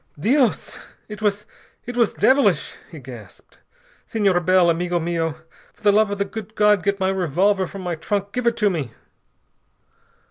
"Dios! 0.19 0.79
It 1.07 1.21
was 1.21 1.45
it 1.85 1.95
was 1.95 2.15
devilish!" 2.15 2.75
he 2.89 2.97
gasped. 2.97 3.59
"Senor 4.03 4.39
Bell, 4.39 4.71
amigo 4.71 4.99
mio, 4.99 5.35
for 5.75 5.83
the 5.83 5.91
love 5.91 6.09
of 6.09 6.17
the 6.17 6.25
good 6.25 6.55
God 6.55 6.81
get 6.81 6.99
my 6.99 7.09
revolver 7.09 7.67
from 7.67 7.83
my 7.83 7.93
trunk. 7.93 8.31
Give 8.31 8.47
it 8.47 8.57
to 8.57 8.71
me...." 8.71 8.93